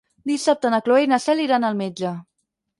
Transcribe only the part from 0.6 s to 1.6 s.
na Cloè i na Cel